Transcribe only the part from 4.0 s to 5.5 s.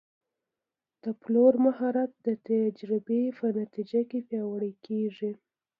کې پیاوړی کېږي.